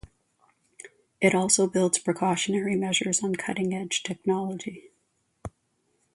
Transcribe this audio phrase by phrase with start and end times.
[1.21, 4.89] It also builds precautionary measures on cutting-edge technology.